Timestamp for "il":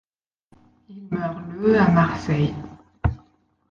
0.89-1.03